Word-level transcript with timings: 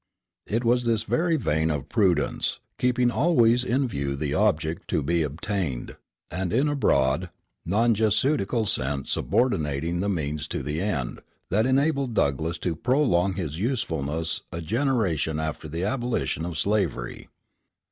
It 0.47 0.63
was 0.63 0.83
this 0.85 1.03
very 1.03 1.35
vein 1.37 1.69
of 1.69 1.87
prudence, 1.87 2.57
keeping 2.79 3.11
always 3.11 3.63
in 3.63 3.87
view 3.87 4.15
the 4.15 4.33
object 4.33 4.87
to 4.87 5.03
be 5.03 5.21
attained, 5.21 5.95
and 6.31 6.51
in 6.51 6.67
a 6.67 6.73
broad, 6.75 7.29
non 7.67 7.93
Jesuitical 7.93 8.65
sense 8.65 9.11
subordinating 9.11 9.99
the 9.99 10.09
means 10.09 10.47
to 10.47 10.63
the 10.63 10.81
end, 10.81 11.21
that 11.51 11.67
enabled 11.67 12.15
Douglass 12.15 12.57
to 12.65 12.75
prolong 12.75 13.35
his 13.35 13.59
usefulness 13.59 14.41
a 14.51 14.59
generation 14.59 15.39
after 15.39 15.67
the 15.69 15.83
abolition 15.83 16.47
of 16.47 16.57
slavery. 16.57 17.29